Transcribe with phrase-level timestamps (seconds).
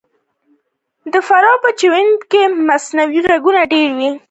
[1.13, 4.09] د فراه په جوین کې د مسو نښې شته.